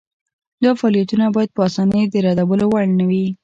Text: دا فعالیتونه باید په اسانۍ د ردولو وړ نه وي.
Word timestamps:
دا 0.63 0.71
فعالیتونه 0.79 1.25
باید 1.35 1.49
په 1.55 1.61
اسانۍ 1.67 2.01
د 2.09 2.15
ردولو 2.25 2.65
وړ 2.69 2.83
نه 2.99 3.05
وي. 3.09 3.25